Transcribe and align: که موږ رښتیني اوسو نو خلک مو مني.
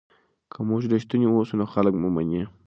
که 0.51 0.59
موږ 0.69 0.81
رښتیني 0.93 1.27
اوسو 1.29 1.53
نو 1.59 1.65
خلک 1.73 1.93
مو 2.01 2.09
مني. 2.15 2.41